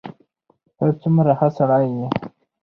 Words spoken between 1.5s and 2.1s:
سړی یې.